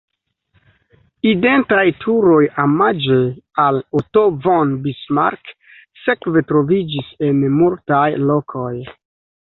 [1.31, 3.19] Identaj turoj omaĝe
[3.67, 5.55] al Otto von Bismarck
[6.09, 8.77] sekve troviĝis en multaj lokoj.